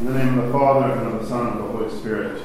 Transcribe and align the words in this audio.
In 0.00 0.06
the 0.06 0.14
name 0.14 0.38
of 0.38 0.46
the 0.46 0.52
Father, 0.52 0.94
and 0.94 1.08
of 1.08 1.20
the 1.20 1.28
Son, 1.28 1.48
and 1.48 1.60
of 1.60 1.66
the 1.66 1.72
Holy 1.76 1.98
Spirit. 1.98 2.42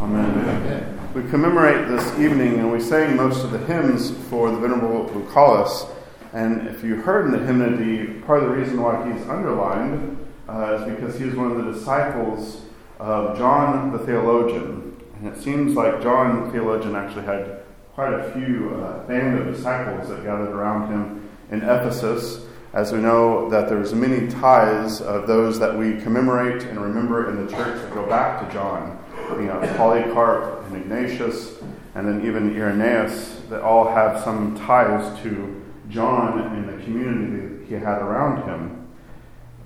Amen. 0.00 0.38
Amen. 0.46 1.12
We 1.14 1.22
commemorate 1.30 1.88
this 1.88 2.06
evening, 2.18 2.58
and 2.58 2.70
we 2.70 2.78
sang 2.78 3.16
most 3.16 3.42
of 3.42 3.52
the 3.52 3.58
hymns 3.60 4.10
for 4.28 4.50
the 4.50 4.58
Venerable 4.58 5.08
Bucolus. 5.08 5.88
And 6.34 6.68
if 6.68 6.84
you 6.84 6.96
heard 6.96 7.24
in 7.24 7.32
the 7.32 7.38
hymnody, 7.38 8.20
part 8.20 8.42
of 8.42 8.50
the 8.50 8.54
reason 8.54 8.82
why 8.82 9.10
he's 9.10 9.26
underlined 9.28 10.18
uh, 10.46 10.74
is 10.74 10.94
because 10.94 11.18
he 11.18 11.24
was 11.24 11.34
one 11.36 11.50
of 11.50 11.64
the 11.64 11.72
disciples 11.72 12.60
of 12.98 13.38
John 13.38 13.92
the 13.92 13.98
theologian. 14.00 15.02
And 15.16 15.26
it 15.26 15.42
seems 15.42 15.74
like 15.74 16.02
John 16.02 16.44
the 16.44 16.52
theologian 16.52 16.94
actually 16.96 17.24
had 17.24 17.62
quite 17.94 18.12
a 18.12 18.30
few 18.32 18.74
uh, 18.74 19.06
band 19.06 19.38
of 19.38 19.46
disciples 19.46 20.10
that 20.10 20.22
gathered 20.22 20.50
around 20.50 20.90
him 20.92 21.30
in 21.50 21.62
Ephesus 21.62 22.44
as 22.72 22.92
we 22.92 22.98
know 22.98 23.48
that 23.50 23.68
there's 23.68 23.92
many 23.92 24.28
ties 24.28 25.00
of 25.00 25.26
those 25.26 25.58
that 25.58 25.76
we 25.76 26.00
commemorate 26.00 26.62
and 26.62 26.80
remember 26.80 27.28
in 27.28 27.44
the 27.44 27.50
church 27.50 27.80
that 27.80 27.92
go 27.92 28.06
back 28.06 28.46
to 28.46 28.52
John. 28.52 28.98
You 29.30 29.46
know, 29.46 29.60
Polycarp 29.76 30.66
and 30.66 30.76
Ignatius, 30.76 31.60
and 31.94 32.06
then 32.06 32.26
even 32.26 32.54
Irenaeus, 32.56 33.42
that 33.48 33.62
all 33.62 33.88
have 33.88 34.22
some 34.22 34.56
ties 34.56 35.20
to 35.22 35.62
John 35.88 36.40
and 36.40 36.68
the 36.68 36.84
community 36.84 37.66
he 37.66 37.74
had 37.74 38.02
around 38.02 38.48
him. 38.48 38.88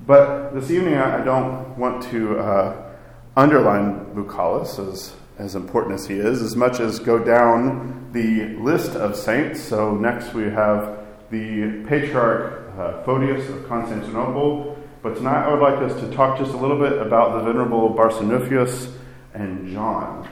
But 0.07 0.51
this 0.55 0.71
evening, 0.71 0.97
I 0.97 1.25
don't 1.25 1.79
want 1.79 2.03
to 2.05 2.39
uh, 2.39 2.93
underline 3.37 4.07
Bucolus 4.15 4.79
as, 4.79 5.15
as 5.39 5.55
important 5.55 5.95
as 5.95 6.07
he 6.07 6.15
is, 6.15 6.43
as 6.43 6.57
much 6.57 6.81
as 6.81 6.99
go 6.99 7.19
down 7.19 8.11
the 8.13 8.57
list 8.63 8.93
of 8.93 9.17
saints. 9.17 9.63
So 9.63 9.95
next 9.95 10.35
we 10.35 10.45
have 10.45 10.99
the 11.31 11.85
patriarch 11.87 12.64
uh, 12.79 13.03
Photius 13.05 13.49
of 13.49 13.69
Constantinople. 13.69 14.79
But 15.03 15.17
tonight 15.17 15.45
I 15.45 15.53
would 15.53 15.61
like 15.61 15.79
us 15.83 15.99
to 16.01 16.11
talk 16.15 16.39
just 16.39 16.53
a 16.53 16.57
little 16.57 16.79
bit 16.79 17.01
about 17.01 17.39
the 17.39 17.45
Venerable 17.45 17.95
Barsanuphius 17.95 18.93
and 19.35 19.71
John. 19.71 20.29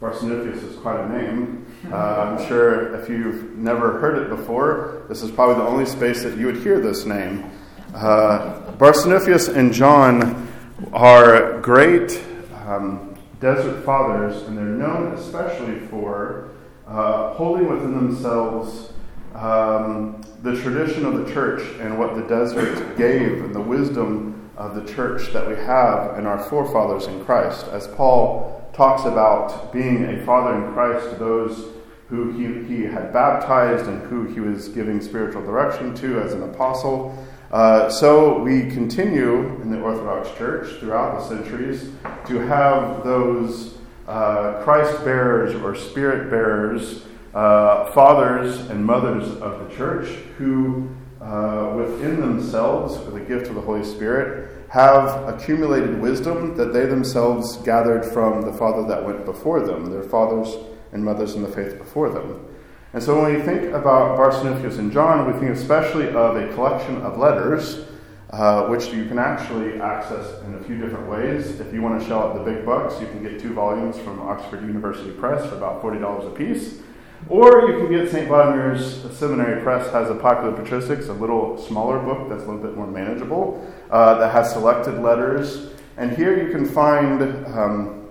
Barsanuphius 0.00 0.62
is 0.68 0.76
quite 0.78 0.98
a 1.00 1.08
name. 1.08 1.66
Uh, 1.90 1.96
I'm 1.96 2.48
sure 2.48 2.94
if 2.96 3.08
you've 3.08 3.56
never 3.56 4.00
heard 4.00 4.18
it 4.18 4.28
before, 4.28 5.02
this 5.08 5.22
is 5.22 5.30
probably 5.30 5.56
the 5.56 5.68
only 5.68 5.86
space 5.86 6.22
that 6.24 6.36
you 6.36 6.46
would 6.46 6.56
hear 6.56 6.80
this 6.80 7.06
name. 7.06 7.50
Uh, 7.94 8.60
Barsanuphius 8.78 9.54
and 9.54 9.72
John 9.72 10.48
are 10.92 11.60
great 11.60 12.20
um, 12.66 13.16
desert 13.40 13.84
fathers, 13.84 14.42
and 14.42 14.58
they're 14.58 14.64
known 14.64 15.14
especially 15.14 15.78
for 15.86 16.50
uh, 16.86 17.34
holding 17.34 17.68
within 17.68 17.94
themselves 17.94 18.92
um, 19.34 20.20
the 20.42 20.60
tradition 20.60 21.04
of 21.04 21.24
the 21.24 21.32
church 21.32 21.62
and 21.80 21.98
what 21.98 22.14
the 22.14 22.22
desert 22.22 22.96
gave 22.96 23.42
and 23.44 23.54
the 23.54 23.60
wisdom 23.60 24.50
of 24.56 24.74
the 24.74 24.92
church 24.92 25.32
that 25.32 25.48
we 25.48 25.54
have 25.56 26.18
in 26.18 26.26
our 26.26 26.38
forefathers 26.38 27.06
in 27.06 27.24
Christ. 27.24 27.66
As 27.68 27.88
Paul 27.88 28.70
talks 28.72 29.04
about 29.04 29.72
being 29.72 30.04
a 30.04 30.24
father 30.24 30.54
in 30.54 30.72
Christ 30.72 31.10
to 31.10 31.16
those 31.16 31.66
who 32.08 32.30
he, 32.32 32.76
he 32.76 32.82
had 32.82 33.12
baptized 33.12 33.86
and 33.86 34.02
who 34.02 34.24
he 34.24 34.40
was 34.40 34.68
giving 34.68 35.00
spiritual 35.00 35.42
direction 35.42 35.94
to 35.94 36.20
as 36.20 36.34
an 36.34 36.42
apostle. 36.42 37.16
Uh, 37.50 37.88
so 37.88 38.38
we 38.38 38.70
continue 38.70 39.60
in 39.62 39.70
the 39.70 39.80
Orthodox 39.80 40.36
Church 40.36 40.78
throughout 40.78 41.18
the 41.18 41.26
centuries 41.26 41.90
to 42.26 42.38
have 42.38 43.02
those 43.04 43.78
uh, 44.06 44.62
Christ 44.62 45.04
bearers 45.04 45.54
or 45.54 45.74
spirit 45.74 46.30
bearers 46.30 47.04
uh, 47.34 47.90
fathers 47.92 48.60
and 48.70 48.84
mothers 48.84 49.28
of 49.40 49.68
the 49.68 49.76
church 49.76 50.08
who, 50.36 50.88
uh, 51.20 51.72
within 51.76 52.20
themselves, 52.20 52.98
with 52.98 53.14
the 53.14 53.20
gift 53.20 53.48
of 53.48 53.54
the 53.54 53.60
Holy 53.60 53.84
Spirit, 53.84 54.50
have 54.68 55.28
accumulated 55.28 56.00
wisdom 56.00 56.56
that 56.56 56.72
they 56.72 56.86
themselves 56.86 57.56
gathered 57.58 58.04
from 58.04 58.42
the 58.42 58.52
Father 58.52 58.86
that 58.88 59.04
went 59.04 59.24
before 59.24 59.60
them, 59.60 59.90
their 59.90 60.02
fathers 60.02 60.56
and 60.92 61.04
mothers 61.04 61.34
in 61.34 61.42
the 61.42 61.48
faith 61.48 61.78
before 61.78 62.08
them. 62.08 62.46
And 62.94 63.02
so 63.02 63.20
when 63.20 63.34
we 63.34 63.40
think 63.40 63.72
about 63.72 64.18
Barsanuphius 64.18 64.78
and 64.78 64.92
John, 64.92 65.26
we 65.26 65.38
think 65.38 65.56
especially 65.56 66.08
of 66.08 66.36
a 66.36 66.52
collection 66.54 67.00
of 67.02 67.16
letters, 67.16 67.86
uh, 68.30 68.66
which 68.66 68.88
you 68.88 69.06
can 69.06 69.18
actually 69.18 69.80
access 69.80 70.42
in 70.42 70.54
a 70.54 70.62
few 70.64 70.78
different 70.78 71.08
ways. 71.08 71.60
If 71.60 71.72
you 71.72 71.80
want 71.80 72.00
to 72.00 72.06
shell 72.06 72.22
out 72.22 72.34
the 72.34 72.50
big 72.50 72.66
bucks, 72.66 73.00
you 73.00 73.06
can 73.06 73.22
get 73.22 73.40
two 73.40 73.54
volumes 73.54 73.98
from 73.98 74.20
Oxford 74.20 74.62
University 74.62 75.10
Press 75.10 75.46
for 75.48 75.56
about 75.56 75.82
$40 75.82 76.26
a 76.26 76.30
piece. 76.30 76.80
Or 77.28 77.68
you 77.68 77.78
can 77.78 77.90
get 77.90 78.10
St. 78.10 78.26
Vladimir's 78.26 79.02
Seminary 79.16 79.62
Press 79.62 79.90
has 79.92 80.10
a 80.10 80.14
Popular 80.14 80.52
Patristics, 80.52 81.08
a 81.08 81.12
little 81.12 81.56
smaller 81.56 81.98
book 81.98 82.28
that's 82.28 82.42
a 82.42 82.46
little 82.46 82.62
bit 82.62 82.76
more 82.76 82.86
manageable, 82.86 83.64
uh, 83.90 84.18
that 84.18 84.32
has 84.32 84.52
selected 84.52 85.00
letters. 85.00 85.70
And 85.96 86.16
here 86.16 86.42
you 86.42 86.52
can 86.52 86.66
find 86.66 87.22
um, 87.46 88.08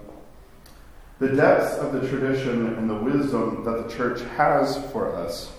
the 1.20 1.30
depths 1.30 1.78
of 1.78 1.94
the 1.94 2.08
tradition 2.08 2.74
and 2.76 2.90
the 2.90 2.96
wisdom 2.96 3.64
that 3.64 3.88
the 3.88 3.94
church 3.94 4.22
has 4.38 4.84
for 4.92 5.16
us. 5.16 5.52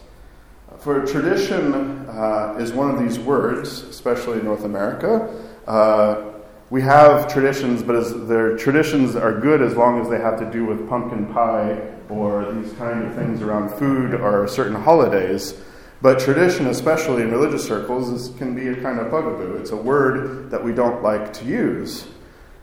For 0.78 1.06
tradition 1.06 2.08
uh, 2.08 2.56
is 2.58 2.72
one 2.72 2.90
of 2.90 2.98
these 2.98 3.18
words, 3.18 3.82
especially 3.82 4.40
in 4.40 4.44
North 4.44 4.64
America. 4.64 5.32
Uh, 5.66 6.31
we 6.72 6.80
have 6.80 7.30
traditions, 7.30 7.82
but 7.82 7.94
as 7.94 8.26
their 8.28 8.56
traditions 8.56 9.14
are 9.14 9.38
good 9.38 9.60
as 9.60 9.76
long 9.76 10.00
as 10.00 10.08
they 10.08 10.18
have 10.18 10.38
to 10.38 10.50
do 10.50 10.64
with 10.64 10.88
pumpkin 10.88 11.26
pie 11.26 11.78
or 12.08 12.50
these 12.54 12.72
kind 12.72 13.04
of 13.04 13.14
things 13.14 13.42
around 13.42 13.68
food 13.78 14.14
or 14.14 14.48
certain 14.48 14.74
holidays. 14.74 15.54
But 16.00 16.18
tradition, 16.18 16.68
especially 16.68 17.24
in 17.24 17.30
religious 17.30 17.62
circles, 17.62 18.08
is, 18.08 18.34
can 18.38 18.54
be 18.54 18.68
a 18.68 18.74
kind 18.80 18.98
of 18.98 19.10
bugaboo. 19.10 19.56
It's 19.56 19.72
a 19.72 19.76
word 19.76 20.50
that 20.50 20.64
we 20.64 20.72
don't 20.72 21.02
like 21.02 21.34
to 21.34 21.44
use. 21.44 22.06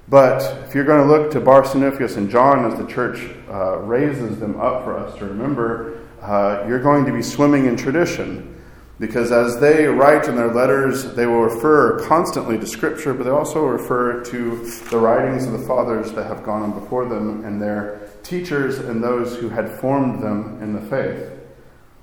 But 0.07 0.41
if 0.67 0.73
you're 0.73 0.85
going 0.85 1.07
to 1.07 1.13
look 1.13 1.29
to 1.33 1.39
Barsanuphius 1.39 2.17
and 2.17 2.31
John 2.31 2.65
as 2.65 2.79
the 2.79 2.87
church 2.87 3.29
uh, 3.47 3.77
raises 3.77 4.39
them 4.39 4.59
up 4.59 4.85
for 4.85 4.97
us 4.97 5.15
to 5.19 5.25
remember, 5.25 5.99
uh, 6.23 6.65
you're 6.67 6.81
going 6.81 7.05
to 7.05 7.13
be 7.13 7.21
swimming 7.21 7.67
in 7.67 7.77
tradition. 7.77 8.58
Because 8.99 9.31
as 9.31 9.61
they 9.61 9.85
write 9.85 10.27
in 10.27 10.35
their 10.35 10.53
letters, 10.53 11.13
they 11.13 11.25
will 11.25 11.43
refer 11.43 12.05
constantly 12.05 12.59
to 12.59 12.67
Scripture, 12.67 13.13
but 13.13 13.23
they 13.23 13.29
also 13.29 13.65
refer 13.65 14.21
to 14.25 14.57
the 14.89 14.97
writings 14.97 15.45
of 15.45 15.53
the 15.53 15.65
fathers 15.65 16.11
that 16.11 16.27
have 16.27 16.43
gone 16.43 16.63
on 16.63 16.77
before 16.77 17.05
them 17.05 17.45
and 17.45 17.61
their 17.61 18.09
teachers 18.23 18.79
and 18.79 19.01
those 19.01 19.37
who 19.37 19.47
had 19.47 19.71
formed 19.79 20.21
them 20.21 20.61
in 20.61 20.73
the 20.73 20.81
faith. 20.81 21.31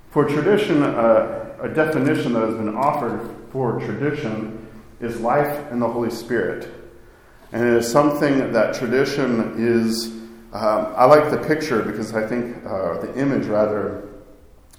For 0.09 0.25
tradition, 0.25 0.81
uh, 0.81 1.55
a 1.61 1.69
definition 1.69 2.33
that 2.33 2.41
has 2.41 2.55
been 2.55 2.75
offered 2.75 3.35
for 3.51 3.79
tradition 3.79 4.67
is 4.99 5.19
life 5.19 5.71
in 5.71 5.79
the 5.79 5.87
Holy 5.87 6.09
Spirit. 6.09 6.67
And 7.51 7.63
it 7.63 7.73
is 7.73 7.89
something 7.89 8.51
that 8.53 8.73
tradition 8.73 9.53
is. 9.57 10.07
Um, 10.51 10.93
I 10.95 11.05
like 11.05 11.29
the 11.29 11.37
picture 11.37 11.83
because 11.83 12.15
I 12.15 12.25
think 12.25 12.65
uh, 12.65 12.99
the 13.01 13.13
image, 13.19 13.45
rather, 13.45 14.09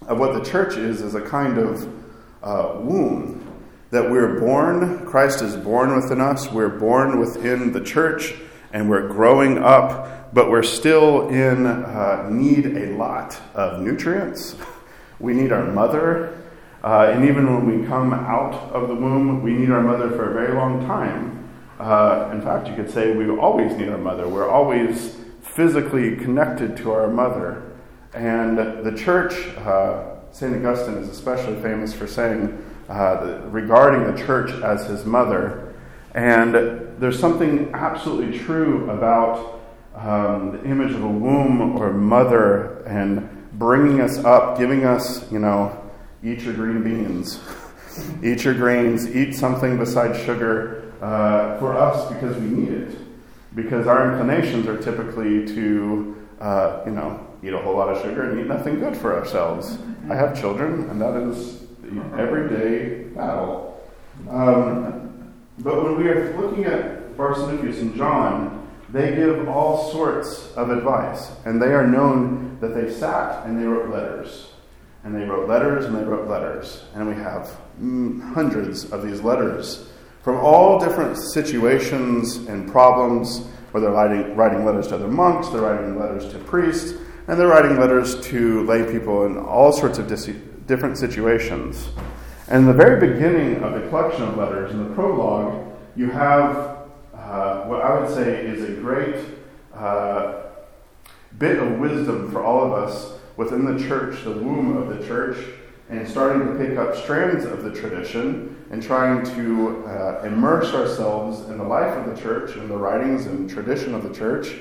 of 0.08 0.18
what 0.18 0.34
the 0.34 0.50
church 0.50 0.76
is, 0.76 1.00
is 1.00 1.14
a 1.14 1.20
kind 1.20 1.58
of 1.58 2.07
uh, 2.42 2.74
womb. 2.76 3.44
That 3.90 4.10
we're 4.10 4.38
born, 4.38 5.06
Christ 5.06 5.40
is 5.40 5.56
born 5.56 5.96
within 5.96 6.20
us, 6.20 6.50
we're 6.52 6.68
born 6.68 7.18
within 7.18 7.72
the 7.72 7.82
church, 7.82 8.34
and 8.72 8.90
we're 8.90 9.08
growing 9.08 9.58
up, 9.58 10.34
but 10.34 10.50
we're 10.50 10.62
still 10.62 11.28
in 11.28 11.66
uh, 11.66 12.28
need 12.30 12.66
a 12.66 12.96
lot 12.96 13.40
of 13.54 13.80
nutrients. 13.80 14.56
We 15.20 15.34
need 15.34 15.50
our 15.50 15.64
mother. 15.64 16.40
Uh, 16.84 17.10
and 17.12 17.24
even 17.24 17.52
when 17.52 17.80
we 17.80 17.84
come 17.88 18.14
out 18.14 18.54
of 18.72 18.86
the 18.86 18.94
womb, 18.94 19.42
we 19.42 19.52
need 19.52 19.70
our 19.70 19.82
mother 19.82 20.10
for 20.10 20.30
a 20.30 20.32
very 20.32 20.54
long 20.54 20.86
time. 20.86 21.50
Uh, 21.80 22.30
in 22.32 22.40
fact, 22.40 22.68
you 22.68 22.74
could 22.76 22.90
say 22.90 23.16
we 23.16 23.28
always 23.30 23.76
need 23.76 23.88
our 23.88 23.98
mother. 23.98 24.28
We're 24.28 24.48
always 24.48 25.16
physically 25.42 26.16
connected 26.16 26.76
to 26.78 26.92
our 26.92 27.08
mother. 27.08 27.64
And 28.14 28.58
the 28.58 28.94
church, 28.96 29.34
uh, 29.58 30.17
St. 30.32 30.54
Augustine 30.54 30.94
is 30.94 31.08
especially 31.08 31.60
famous 31.62 31.92
for 31.92 32.06
saying, 32.06 32.64
uh, 32.88 33.40
regarding 33.46 34.14
the 34.14 34.24
church 34.24 34.50
as 34.62 34.86
his 34.86 35.04
mother. 35.04 35.74
And 36.14 36.54
there's 36.98 37.18
something 37.18 37.70
absolutely 37.74 38.38
true 38.38 38.90
about 38.90 39.60
um, 39.94 40.52
the 40.52 40.64
image 40.64 40.92
of 40.92 41.02
a 41.02 41.08
womb 41.08 41.76
or 41.76 41.92
mother 41.92 42.82
and 42.84 43.28
bringing 43.58 44.00
us 44.00 44.18
up, 44.18 44.58
giving 44.58 44.84
us, 44.84 45.30
you 45.30 45.38
know, 45.38 45.76
eat 46.22 46.40
your 46.40 46.54
green 46.54 46.82
beans, 46.82 47.40
eat 48.22 48.44
your 48.44 48.54
grains, 48.54 49.14
eat 49.14 49.34
something 49.34 49.76
besides 49.76 50.18
sugar 50.24 50.92
uh, 51.02 51.58
for 51.58 51.76
us 51.76 52.12
because 52.12 52.36
we 52.36 52.48
need 52.48 52.68
it. 52.70 52.98
Because 53.54 53.86
our 53.86 54.10
inclinations 54.10 54.66
are 54.66 54.76
typically 54.76 55.44
to, 55.46 56.16
uh, 56.40 56.82
you 56.86 56.92
know, 56.92 57.27
eat 57.42 57.52
a 57.52 57.58
whole 57.58 57.76
lot 57.76 57.88
of 57.88 58.02
sugar 58.02 58.30
and 58.30 58.40
eat 58.40 58.46
nothing 58.46 58.80
good 58.80 58.96
for 58.96 59.16
ourselves. 59.16 59.78
I 60.10 60.14
have 60.14 60.38
children, 60.38 60.88
and 60.90 61.00
that 61.00 61.16
is 61.16 61.60
the 61.82 62.00
everyday 62.18 63.04
battle. 63.04 63.80
Um, 64.28 65.32
but 65.58 65.82
when 65.82 65.96
we 65.96 66.08
are 66.08 66.36
looking 66.40 66.64
at 66.64 67.16
Barsanuphius 67.16 67.80
and 67.80 67.96
John, 67.96 68.68
they 68.90 69.14
give 69.14 69.48
all 69.48 69.90
sorts 69.92 70.52
of 70.52 70.70
advice, 70.70 71.30
and 71.44 71.60
they 71.60 71.72
are 71.72 71.86
known 71.86 72.58
that 72.60 72.74
they 72.74 72.92
sat 72.92 73.46
and 73.46 73.60
they 73.60 73.64
wrote 73.66 73.90
letters. 73.90 74.48
And 75.04 75.14
they 75.14 75.24
wrote 75.24 75.48
letters 75.48 75.84
and 75.84 75.96
they 75.96 76.02
wrote 76.02 76.28
letters. 76.28 76.84
And 76.94 77.06
we 77.06 77.14
have 77.14 77.56
mm, 77.80 78.20
hundreds 78.34 78.90
of 78.90 79.02
these 79.02 79.20
letters 79.20 79.88
from 80.22 80.36
all 80.40 80.78
different 80.78 81.16
situations 81.16 82.36
and 82.48 82.70
problems, 82.70 83.46
where 83.70 83.80
they're 83.80 83.90
writing, 83.90 84.36
writing 84.36 84.64
letters 84.64 84.88
to 84.88 84.96
other 84.96 85.08
monks, 85.08 85.48
they're 85.48 85.62
writing 85.62 85.98
letters 85.98 86.30
to 86.32 86.38
priests, 86.40 87.00
and 87.28 87.38
they're 87.38 87.46
writing 87.46 87.78
letters 87.78 88.18
to 88.22 88.64
lay 88.64 88.90
people 88.90 89.26
in 89.26 89.36
all 89.36 89.70
sorts 89.70 89.98
of 89.98 90.08
dis- 90.08 90.30
different 90.66 90.96
situations. 90.96 91.88
And 92.48 92.60
in 92.60 92.66
the 92.66 92.72
very 92.72 92.98
beginning 92.98 93.62
of 93.62 93.74
the 93.74 93.86
collection 93.88 94.22
of 94.22 94.38
letters, 94.38 94.72
in 94.72 94.88
the 94.88 94.94
prologue, 94.94 95.66
you 95.94 96.10
have 96.10 96.78
uh, 97.14 97.64
what 97.64 97.82
I 97.82 98.00
would 98.00 98.08
say 98.08 98.46
is 98.46 98.64
a 98.64 98.80
great 98.80 99.16
uh, 99.74 100.44
bit 101.36 101.58
of 101.58 101.78
wisdom 101.78 102.32
for 102.32 102.42
all 102.42 102.64
of 102.64 102.72
us 102.72 103.12
within 103.36 103.66
the 103.66 103.86
church, 103.86 104.24
the 104.24 104.32
womb 104.32 104.78
of 104.78 104.88
the 104.88 105.06
church, 105.06 105.36
and 105.90 106.08
starting 106.08 106.46
to 106.46 106.54
pick 106.54 106.78
up 106.78 106.96
strands 106.96 107.44
of 107.44 107.62
the 107.62 107.72
tradition 107.72 108.56
and 108.70 108.82
trying 108.82 109.24
to 109.34 109.86
uh, 109.86 110.22
immerse 110.24 110.72
ourselves 110.74 111.48
in 111.50 111.58
the 111.58 111.64
life 111.64 111.94
of 111.94 112.06
the 112.06 112.20
church 112.20 112.56
and 112.56 112.70
the 112.70 112.76
writings 112.76 113.26
and 113.26 113.50
tradition 113.50 113.94
of 113.94 114.02
the 114.02 114.14
church. 114.14 114.56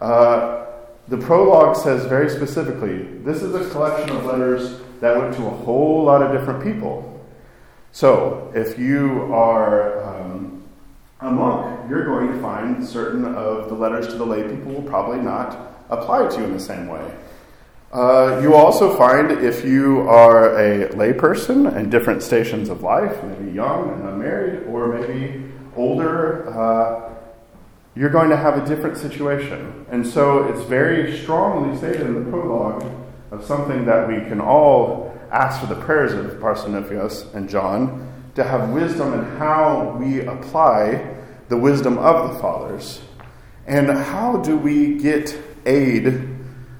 Uh, 0.00 0.64
the 1.08 1.16
prologue 1.16 1.76
says 1.76 2.04
very 2.06 2.28
specifically 2.28 3.02
this 3.24 3.42
is 3.42 3.54
a 3.54 3.68
collection 3.70 4.16
of 4.16 4.24
letters 4.24 4.80
that 5.00 5.16
went 5.16 5.34
to 5.36 5.46
a 5.46 5.50
whole 5.50 6.04
lot 6.04 6.22
of 6.22 6.32
different 6.32 6.62
people. 6.62 7.04
So, 7.92 8.52
if 8.54 8.78
you 8.78 9.32
are 9.32 10.04
um, 10.04 10.62
a 11.20 11.30
monk, 11.30 11.88
you're 11.88 12.04
going 12.04 12.32
to 12.32 12.40
find 12.40 12.86
certain 12.86 13.24
of 13.24 13.68
the 13.68 13.74
letters 13.74 14.08
to 14.08 14.14
the 14.14 14.26
lay 14.26 14.42
people 14.42 14.72
will 14.72 14.82
probably 14.82 15.20
not 15.20 15.74
apply 15.88 16.28
to 16.28 16.38
you 16.38 16.44
in 16.44 16.52
the 16.52 16.60
same 16.60 16.86
way. 16.86 17.16
Uh, 17.92 18.38
you 18.42 18.54
also 18.54 18.94
find 18.98 19.30
if 19.30 19.64
you 19.64 20.00
are 20.02 20.58
a 20.58 20.88
layperson 20.90 21.74
in 21.76 21.88
different 21.88 22.22
stations 22.22 22.68
of 22.68 22.82
life, 22.82 23.22
maybe 23.24 23.50
young 23.50 23.90
and 23.94 24.06
unmarried, 24.06 24.64
or 24.66 24.88
maybe 24.88 25.42
older, 25.74 26.48
uh, 26.50 27.07
you're 27.94 28.10
going 28.10 28.30
to 28.30 28.36
have 28.36 28.56
a 28.56 28.66
different 28.66 28.96
situation. 28.96 29.86
And 29.90 30.06
so 30.06 30.44
it's 30.44 30.64
very 30.68 31.18
strongly 31.18 31.76
stated 31.76 32.02
in 32.02 32.14
the 32.14 32.30
prologue 32.30 32.84
of 33.30 33.44
something 33.44 33.84
that 33.86 34.08
we 34.08 34.16
can 34.28 34.40
all 34.40 35.18
ask 35.30 35.60
for 35.60 35.66
the 35.66 35.80
prayers 35.80 36.12
of 36.12 36.40
Barsanuphius 36.40 37.34
and 37.34 37.48
John 37.48 38.06
to 38.34 38.44
have 38.44 38.70
wisdom 38.70 39.12
in 39.14 39.24
how 39.36 39.96
we 39.98 40.20
apply 40.20 41.16
the 41.48 41.56
wisdom 41.56 41.98
of 41.98 42.32
the 42.32 42.40
fathers. 42.40 43.00
And 43.66 43.90
how 43.90 44.38
do 44.38 44.56
we 44.56 44.98
get 44.98 45.36
aid 45.66 46.38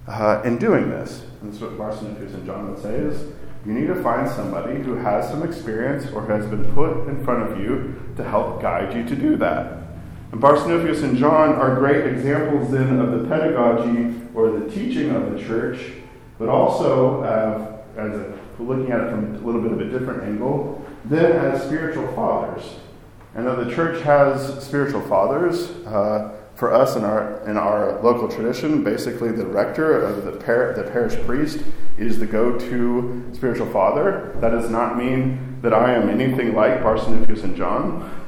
uh, 0.09 0.41
in 0.45 0.59
doing 0.59 0.89
this. 0.91 1.25
And 1.41 1.53
that's 1.53 1.61
what 1.61 1.73
Barsanuphius 1.73 2.35
and 2.35 2.47
John 2.47 2.71
would 2.71 2.83
say 2.83 2.95
is 2.95 3.31
you 3.67 3.73
need 3.73 3.87
to 3.89 4.03
find 4.03 4.29
somebody 4.29 4.81
who 4.81 4.95
has 4.95 5.29
some 5.29 5.43
experience 5.43 6.11
or 6.13 6.27
has 6.27 6.47
been 6.47 6.65
put 6.73 7.07
in 7.09 7.23
front 7.25 7.51
of 7.51 7.61
you 7.61 8.01
to 8.17 8.25
help 8.25 8.63
guide 8.63 8.95
you 8.95 9.05
to 9.05 9.15
do 9.15 9.37
that. 9.37 9.88
And 10.33 10.41
Barsanuphius 10.41 11.03
and 11.03 11.17
John 11.17 11.55
are 11.55 11.77
great 11.77 12.07
examples 12.07 12.71
then 12.71 12.99
of 13.01 13.13
the 13.13 13.29
pedagogy 13.29 14.15
or 14.35 14.51
the 14.51 14.71
teaching 14.71 15.11
of 15.11 15.33
the 15.33 15.43
church, 15.43 15.81
but 16.39 16.49
also 16.49 17.23
uh, 17.23 18.01
as 18.01 18.15
a, 18.15 18.39
looking 18.59 18.93
at 18.93 19.01
it 19.01 19.11
from 19.11 19.35
a 19.37 19.39
little 19.39 19.61
bit 19.61 19.73
of 19.73 19.81
a 19.81 19.85
different 19.85 20.23
angle, 20.25 20.85
then 21.05 21.33
as 21.33 21.63
spiritual 21.63 22.07
fathers. 22.15 22.77
And 23.35 23.47
that 23.47 23.65
the 23.65 23.75
church 23.75 24.03
has 24.03 24.63
spiritual 24.65 25.01
fathers. 25.03 25.71
Uh, 25.87 26.35
for 26.59 26.75
us 26.75 26.97
in 26.97 27.05
our 27.05 27.49
in 27.49 27.57
our 27.57 28.03
local 28.03 28.27
tradition, 28.27 28.83
basically 28.83 29.31
the 29.31 29.47
rector 29.47 30.03
of 30.03 30.25
the, 30.25 30.33
par- 30.33 30.75
the 30.77 30.83
parish 30.83 31.15
priest 31.25 31.63
is 31.97 32.19
the 32.19 32.27
go-to 32.27 33.31
spiritual 33.33 33.71
father. 33.71 34.37
That 34.41 34.51
does 34.51 34.69
not 34.69 34.99
mean 34.99 35.61
that 35.63 35.73
I 35.73 35.95
am 35.95 36.09
anything 36.09 36.55
like 36.55 36.81
Barsanuphius 36.81 37.45
and 37.45 37.57
John. 37.57 38.28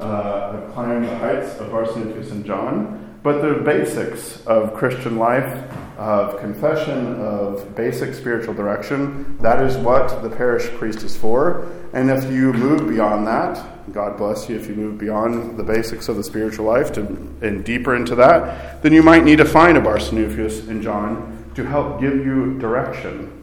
Uh, 0.00 0.62
I've 0.76 1.02
the 1.02 1.16
heights 1.18 1.58
of 1.58 1.68
Barsanuphius 1.68 2.30
and 2.30 2.44
John, 2.44 3.18
but 3.22 3.42
the 3.42 3.62
basics 3.62 4.44
of 4.46 4.72
Christian 4.72 5.18
life, 5.18 5.62
of 5.98 6.40
confession, 6.40 7.20
of 7.20 7.76
basic 7.76 8.14
spiritual 8.14 8.54
direction, 8.54 9.36
that 9.42 9.62
is 9.62 9.76
what 9.76 10.22
the 10.22 10.30
parish 10.30 10.68
priest 10.78 11.02
is 11.02 11.18
for. 11.18 11.70
And 11.92 12.08
if 12.08 12.32
you 12.32 12.54
move 12.54 12.88
beyond 12.88 13.26
that, 13.26 13.92
God 13.92 14.16
bless 14.16 14.48
you 14.48 14.56
if 14.56 14.68
you 14.68 14.74
move 14.74 14.96
beyond 14.96 15.58
the 15.58 15.62
basics 15.62 16.08
of 16.08 16.16
the 16.16 16.24
spiritual 16.24 16.64
life 16.64 16.92
to, 16.92 17.00
and 17.42 17.62
deeper 17.62 17.94
into 17.94 18.14
that, 18.14 18.82
then 18.82 18.94
you 18.94 19.02
might 19.02 19.24
need 19.24 19.36
to 19.36 19.44
find 19.44 19.76
a 19.76 19.82
Barsanuphius 19.82 20.66
and 20.68 20.82
John 20.82 21.52
to 21.56 21.64
help 21.64 22.00
give 22.00 22.14
you 22.14 22.58
direction. 22.58 23.36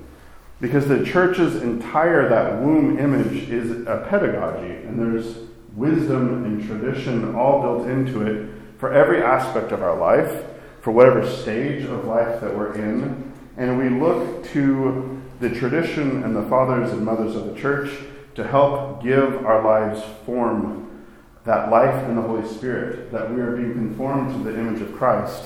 Because 0.59 0.87
the 0.87 1.05
church's 1.05 1.61
entire, 1.61 2.27
that 2.29 2.59
womb 2.63 2.97
image 2.97 3.47
is 3.47 3.85
a 3.85 4.07
pedagogy, 4.09 4.73
and 4.87 4.99
there's 4.99 5.46
wisdom 5.77 6.43
and 6.43 6.67
tradition 6.67 7.35
all 7.35 7.61
built 7.61 7.87
into 7.87 8.23
it 8.23 8.49
for 8.79 8.91
every 8.91 9.21
aspect 9.21 9.71
of 9.71 9.83
our 9.83 9.97
life, 9.97 10.43
for 10.81 10.91
whatever 10.91 11.25
stage 11.25 11.83
of 11.85 12.05
life 12.05 12.41
that 12.41 12.55
we're 12.55 12.73
in. 12.73 13.31
And 13.57 13.77
we 13.77 13.89
look 13.89 14.43
to 14.49 15.21
the 15.39 15.49
tradition 15.49 16.23
and 16.23 16.35
the 16.35 16.43
fathers 16.43 16.91
and 16.91 17.05
mothers 17.05 17.35
of 17.35 17.45
the 17.45 17.59
church 17.59 17.91
to 18.35 18.47
help 18.47 19.03
give 19.03 19.45
our 19.45 19.63
lives 19.63 20.03
form, 20.25 21.05
that 21.45 21.69
life 21.69 22.03
in 22.09 22.15
the 22.15 22.21
Holy 22.21 22.47
Spirit, 22.47 23.11
that 23.11 23.31
we 23.31 23.39
are 23.39 23.55
being 23.55 23.73
conformed 23.73 24.33
to 24.33 24.51
the 24.51 24.59
image 24.59 24.81
of 24.81 24.93
Christ. 24.95 25.43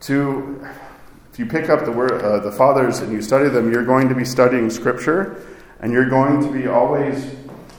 To, 0.00 0.66
if 1.32 1.38
you 1.38 1.46
pick 1.46 1.70
up 1.70 1.84
the 1.84 1.92
word, 1.92 2.12
uh, 2.22 2.40
the 2.40 2.52
fathers 2.52 3.00
and 3.00 3.10
you 3.12 3.22
study 3.22 3.48
them, 3.48 3.72
you're 3.72 3.84
going 3.84 4.08
to 4.08 4.14
be 4.14 4.24
studying 4.24 4.68
Scripture, 4.68 5.46
and 5.80 5.92
you're 5.92 6.08
going 6.08 6.42
to 6.42 6.52
be 6.52 6.66
always 6.66 7.34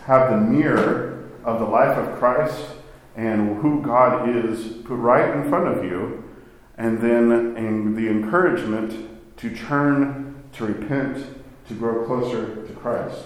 have 0.06 0.32
the 0.32 0.38
mirror 0.38 1.14
of 1.44 1.60
the 1.60 1.66
life 1.66 1.98
of 1.98 2.18
Christ 2.18 2.66
and 3.16 3.62
who 3.62 3.82
God 3.82 4.30
is 4.30 4.78
put 4.84 4.96
right 4.96 5.36
in 5.36 5.48
front 5.50 5.68
of 5.68 5.84
you, 5.84 6.24
and 6.78 7.00
then 7.00 7.56
in 7.56 7.96
the 7.96 8.10
encouragement 8.10 9.10
to 9.38 9.56
turn, 9.56 10.44
to 10.54 10.66
repent, 10.66 11.26
to 11.68 11.74
grow 11.76 12.06
closer 12.06 12.66
to 12.66 12.74
Christ. 12.74 13.20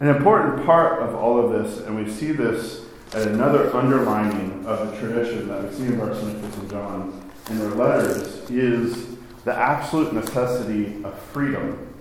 An 0.00 0.08
important 0.08 0.64
part 0.64 1.02
of 1.02 1.14
all 1.14 1.38
of 1.38 1.52
this, 1.52 1.78
and 1.86 1.96
we 1.96 2.10
see 2.10 2.32
this 2.32 2.84
at 3.14 3.26
another 3.28 3.74
underlining 3.74 4.64
of 4.66 4.90
the 4.90 4.96
tradition 4.98 5.48
that 5.48 5.64
we 5.64 5.74
see 5.74 5.84
in 5.84 5.98
Barsanuphius 5.98 6.58
and 6.58 6.70
John 6.70 7.30
in 7.50 7.58
their 7.58 7.70
letters, 7.70 8.50
is 8.50 9.16
the 9.44 9.54
absolute 9.54 10.12
necessity 10.12 11.02
of 11.04 11.18
freedom. 11.18 11.94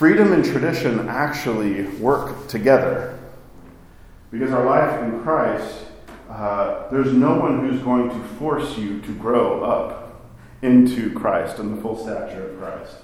Freedom 0.00 0.32
and 0.32 0.42
tradition 0.42 1.10
actually 1.10 1.82
work 1.98 2.48
together. 2.48 3.18
Because 4.30 4.50
our 4.50 4.64
life 4.64 4.98
in 5.02 5.20
Christ, 5.20 5.74
uh, 6.30 6.88
there's 6.88 7.12
no 7.12 7.38
one 7.38 7.60
who's 7.60 7.82
going 7.82 8.08
to 8.08 8.28
force 8.38 8.78
you 8.78 9.02
to 9.02 9.14
grow 9.16 9.62
up 9.62 10.32
into 10.62 11.12
Christ 11.12 11.58
and 11.58 11.76
the 11.76 11.82
full 11.82 11.98
stature 11.98 12.48
of 12.48 12.58
Christ. 12.58 12.96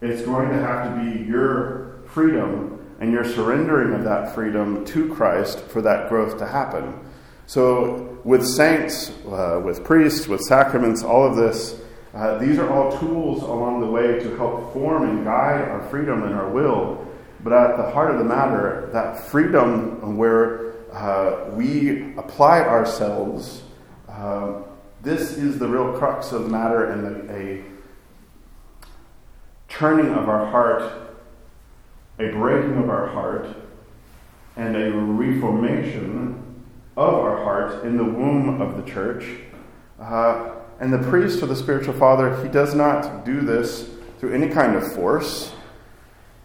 It's 0.00 0.22
going 0.22 0.48
to 0.48 0.54
have 0.54 0.88
to 0.88 1.04
be 1.04 1.22
your 1.28 2.00
freedom 2.06 2.82
and 2.98 3.12
your 3.12 3.26
surrendering 3.26 3.92
of 3.92 4.04
that 4.04 4.34
freedom 4.34 4.86
to 4.86 5.14
Christ 5.14 5.60
for 5.60 5.82
that 5.82 6.08
growth 6.08 6.38
to 6.38 6.46
happen. 6.46 6.98
So, 7.46 8.20
with 8.24 8.46
saints, 8.46 9.10
uh, 9.26 9.60
with 9.62 9.84
priests, 9.84 10.26
with 10.26 10.40
sacraments, 10.40 11.02
all 11.02 11.26
of 11.26 11.36
this, 11.36 11.78
uh, 12.14 12.38
these 12.38 12.58
are 12.58 12.70
all 12.70 12.98
tools 12.98 13.42
along 13.42 13.80
the 13.80 13.86
way 13.86 14.18
to 14.18 14.36
help 14.36 14.72
form 14.72 15.08
and 15.08 15.24
guide 15.24 15.68
our 15.68 15.82
freedom 15.88 16.22
and 16.22 16.34
our 16.34 16.48
will. 16.48 17.06
But 17.44 17.52
at 17.52 17.76
the 17.76 17.90
heart 17.90 18.10
of 18.10 18.18
the 18.18 18.24
matter, 18.24 18.88
that 18.92 19.20
freedom 19.20 20.16
where 20.16 20.72
uh, 20.92 21.50
we 21.52 22.14
apply 22.16 22.60
ourselves, 22.60 23.62
uh, 24.08 24.62
this 25.02 25.36
is 25.36 25.58
the 25.58 25.68
real 25.68 25.96
crux 25.98 26.32
of 26.32 26.44
the 26.44 26.48
matter 26.48 26.86
and 26.86 27.30
a 27.30 27.62
turning 29.68 30.12
of 30.14 30.28
our 30.28 30.46
heart, 30.46 30.82
a 32.18 32.30
breaking 32.30 32.78
of 32.78 32.88
our 32.88 33.06
heart, 33.06 33.46
and 34.56 34.74
a 34.76 34.90
reformation 34.90 36.64
of 36.96 37.14
our 37.14 37.44
heart 37.44 37.84
in 37.84 37.96
the 37.96 38.04
womb 38.04 38.60
of 38.60 38.76
the 38.76 38.90
church. 38.90 39.24
Uh, 40.00 40.57
and 40.80 40.92
the 40.92 40.98
priest 41.10 41.42
or 41.42 41.46
the 41.46 41.56
spiritual 41.56 41.94
father, 41.94 42.42
he 42.42 42.48
does 42.48 42.74
not 42.74 43.24
do 43.24 43.40
this 43.40 43.88
through 44.18 44.32
any 44.32 44.48
kind 44.48 44.76
of 44.76 44.92
force. 44.94 45.52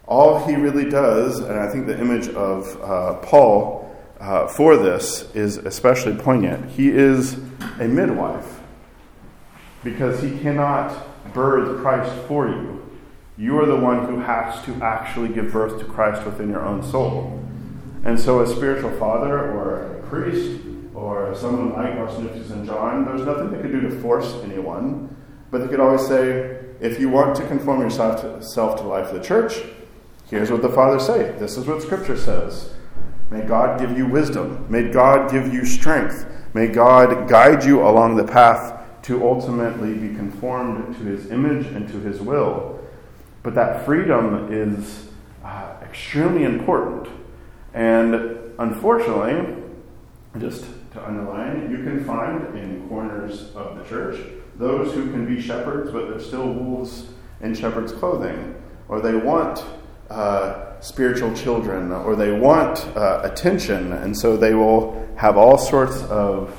All 0.05 0.45
he 0.45 0.55
really 0.55 0.89
does, 0.89 1.39
and 1.39 1.59
I 1.59 1.71
think 1.71 1.87
the 1.87 1.99
image 1.99 2.27
of 2.29 2.81
uh, 2.81 3.15
Paul 3.19 3.83
uh, 4.19 4.47
for 4.47 4.77
this 4.77 5.29
is 5.35 5.57
especially 5.57 6.15
poignant, 6.15 6.71
he 6.71 6.89
is 6.89 7.33
a 7.79 7.87
midwife 7.87 8.61
because 9.83 10.21
he 10.21 10.39
cannot 10.39 11.33
birth 11.33 11.81
Christ 11.81 12.13
for 12.27 12.47
you. 12.47 12.81
You 13.37 13.59
are 13.59 13.65
the 13.65 13.75
one 13.75 14.05
who 14.05 14.19
has 14.19 14.63
to 14.65 14.73
actually 14.81 15.29
give 15.29 15.51
birth 15.51 15.79
to 15.79 15.85
Christ 15.85 16.25
within 16.25 16.49
your 16.49 16.63
own 16.63 16.83
soul. 16.83 17.42
And 18.03 18.19
so, 18.19 18.41
a 18.41 18.47
spiritual 18.47 18.91
father 18.97 19.51
or 19.51 19.97
a 19.97 20.03
priest 20.07 20.61
or 20.93 21.35
someone 21.35 21.73
like 21.73 21.93
Barsanuphius 21.95 22.51
and 22.51 22.65
John, 22.65 23.05
there's 23.05 23.25
nothing 23.25 23.51
they 23.51 23.61
could 23.61 23.71
do 23.71 23.81
to 23.81 24.01
force 24.01 24.33
anyone, 24.43 25.15
but 25.51 25.59
they 25.59 25.67
could 25.67 25.79
always 25.79 26.05
say, 26.05 26.59
if 26.79 26.99
you 26.99 27.09
want 27.09 27.35
to 27.37 27.47
conform 27.47 27.79
yourself 27.79 28.21
to, 28.21 28.43
self 28.43 28.77
to 28.79 28.83
life 28.83 29.07
of 29.07 29.15
the 29.15 29.23
church, 29.23 29.61
Here's 30.33 30.49
what 30.49 30.63
the 30.63 30.69
fathers 30.69 31.05
say. 31.05 31.35
This 31.37 31.57
is 31.57 31.67
what 31.67 31.83
Scripture 31.83 32.17
says. 32.17 32.73
May 33.29 33.41
God 33.41 33.79
give 33.79 33.95
you 33.95 34.07
wisdom. 34.07 34.65
May 34.67 34.89
God 34.89 35.29
give 35.29 35.53
you 35.53 35.63
strength. 35.63 36.25
May 36.55 36.67
God 36.67 37.29
guide 37.29 37.63
you 37.63 37.87
along 37.87 38.15
the 38.15 38.23
path 38.23 38.81
to 39.03 39.23
ultimately 39.23 39.93
be 39.93 40.15
conformed 40.15 40.95
to 40.97 41.03
his 41.03 41.29
image 41.29 41.67
and 41.67 41.87
to 41.87 41.99
his 41.99 42.19
will. 42.19 42.79
But 43.43 43.53
that 43.53 43.85
freedom 43.85 44.51
is 44.51 45.09
uh, 45.43 45.75
extremely 45.83 46.45
important. 46.45 47.09
And 47.73 48.53
unfortunately, 48.59 49.63
just 50.39 50.65
to 50.91 51.05
underline, 51.05 51.71
you 51.71 51.77
can 51.77 52.03
find 52.05 52.57
in 52.57 52.87
corners 52.87 53.53
of 53.55 53.77
the 53.77 53.83
church 53.85 54.19
those 54.55 54.93
who 54.93 55.11
can 55.11 55.25
be 55.25 55.41
shepherds, 55.41 55.91
but 55.91 56.09
they're 56.09 56.19
still 56.19 56.51
wolves 56.53 57.07
in 57.41 57.55
shepherd's 57.55 57.91
clothing, 57.91 58.55
or 58.87 59.01
they 59.01 59.15
want 59.15 59.63
uh, 60.09 60.79
spiritual 60.79 61.33
children, 61.33 61.91
or 61.91 62.15
they 62.15 62.31
want 62.31 62.85
uh, 62.95 63.21
attention, 63.23 63.93
and 63.93 64.15
so 64.15 64.37
they 64.37 64.53
will 64.53 65.07
have 65.15 65.37
all 65.37 65.57
sorts 65.57 66.03
of. 66.03 66.55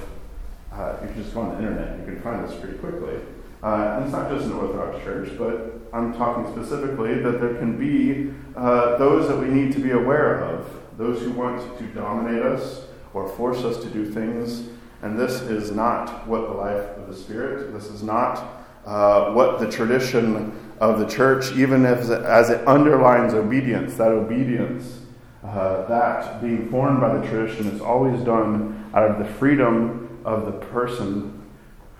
Uh, 0.72 0.96
you 1.02 1.08
can 1.08 1.22
just 1.22 1.34
go 1.34 1.40
on 1.42 1.50
the 1.50 1.58
internet, 1.58 1.98
you 2.00 2.04
can 2.04 2.20
find 2.20 2.48
this 2.48 2.58
pretty 2.58 2.76
quickly. 2.78 3.16
Uh, 3.62 3.96
and 3.96 4.04
it's 4.04 4.12
not 4.12 4.28
just 4.28 4.44
an 4.46 4.52
Orthodox 4.52 5.02
church, 5.04 5.30
but 5.38 5.80
I'm 5.92 6.12
talking 6.14 6.52
specifically 6.52 7.14
that 7.22 7.40
there 7.40 7.54
can 7.54 7.78
be 7.78 8.34
uh, 8.56 8.98
those 8.98 9.28
that 9.28 9.38
we 9.38 9.46
need 9.46 9.72
to 9.72 9.80
be 9.80 9.92
aware 9.92 10.40
of, 10.40 10.66
those 10.96 11.20
who 11.20 11.32
want 11.32 11.78
to 11.78 11.86
dominate 11.88 12.42
us 12.42 12.82
or 13.12 13.28
force 13.28 13.58
us 13.58 13.82
to 13.82 13.90
do 13.90 14.04
things. 14.10 14.68
And 15.02 15.18
this 15.18 15.42
is 15.42 15.70
not 15.70 16.26
what 16.26 16.42
the 16.42 16.54
life 16.54 16.96
of 16.96 17.08
the 17.08 17.14
Spirit, 17.14 17.72
this 17.72 17.86
is 17.86 18.02
not 18.02 18.64
uh, 18.86 19.32
what 19.32 19.60
the 19.60 19.70
tradition 19.70 20.52
of 20.80 20.98
the 20.98 21.06
church, 21.06 21.52
even 21.52 21.84
it, 21.84 21.98
as 22.10 22.50
it 22.50 22.66
underlines 22.66 23.34
obedience, 23.34 23.94
that 23.94 24.08
obedience, 24.08 25.00
uh, 25.42 25.86
that 25.86 26.40
being 26.42 26.70
formed 26.70 27.00
by 27.00 27.16
the 27.16 27.26
tradition 27.28 27.68
is 27.68 27.80
always 27.80 28.20
done 28.22 28.90
out 28.94 29.10
of 29.10 29.18
the 29.18 29.32
freedom 29.34 30.20
of 30.24 30.46
the 30.46 30.52
person 30.52 31.42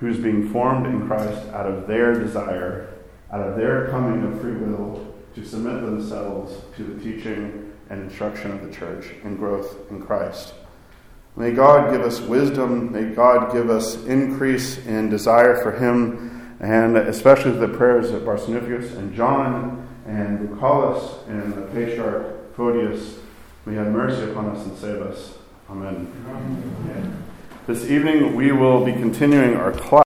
who's 0.00 0.18
being 0.18 0.50
formed 0.50 0.86
in 0.86 1.06
Christ 1.06 1.46
out 1.50 1.66
of 1.66 1.86
their 1.86 2.14
desire, 2.14 2.94
out 3.30 3.40
of 3.40 3.56
their 3.56 3.88
coming 3.88 4.24
of 4.24 4.40
free 4.40 4.52
will 4.52 5.14
to 5.34 5.44
submit 5.44 5.82
themselves 5.82 6.54
to 6.76 6.84
the 6.84 7.02
teaching 7.02 7.63
and 7.90 8.02
instruction 8.02 8.50
of 8.52 8.66
the 8.66 8.72
church 8.72 9.06
and 9.24 9.38
growth 9.38 9.90
in 9.90 10.02
Christ. 10.02 10.54
May 11.36 11.50
God 11.50 11.90
give 11.90 12.02
us 12.02 12.20
wisdom. 12.20 12.92
May 12.92 13.14
God 13.14 13.52
give 13.52 13.68
us 13.68 13.96
increase 14.04 14.78
in 14.86 15.10
desire 15.10 15.56
for 15.56 15.72
Him, 15.72 16.56
and 16.60 16.96
especially 16.96 17.52
the 17.52 17.68
prayers 17.68 18.10
of 18.10 18.22
Barsanuphius 18.22 18.96
and 18.96 19.14
John 19.14 19.88
and 20.06 20.38
Bucolus 20.38 21.26
and 21.28 21.54
the 21.54 21.62
patriarch 21.72 22.54
Photius. 22.56 23.18
May 23.66 23.74
have 23.74 23.88
mercy 23.88 24.30
upon 24.30 24.50
us 24.50 24.64
and 24.64 24.76
save 24.78 25.00
us. 25.02 25.34
Amen. 25.70 26.12
Amen. 26.28 27.24
This 27.66 27.90
evening 27.90 28.36
we 28.36 28.52
will 28.52 28.84
be 28.84 28.92
continuing 28.92 29.56
our 29.56 29.72
class. 29.72 29.94